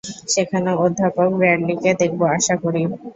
[0.33, 2.81] সেখানে অধ্যাপক ব্রাডলিকে দেখব, আশা করি।